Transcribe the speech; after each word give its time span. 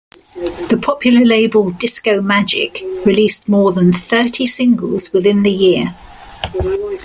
The 0.33 0.79
popular 0.81 1.23
label 1.23 1.69
Disco 1.69 2.21
Magic 2.23 2.81
released 3.05 3.47
more 3.47 3.71
than 3.71 3.93
thirty 3.93 4.47
singles 4.47 5.13
within 5.13 5.43
the 5.43 5.51
year. 5.51 5.95